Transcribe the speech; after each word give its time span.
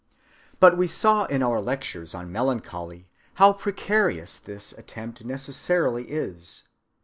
But 0.59 0.77
we 0.77 0.87
saw 0.87 1.25
in 1.25 1.43
our 1.43 1.61
lectures 1.61 2.15
on 2.15 2.31
melancholy 2.31 3.07
how 3.35 3.53
precarious 3.53 4.39
this 4.39 4.71
attempt 4.71 5.23
necessarily 5.23 6.05
is. 6.05 6.63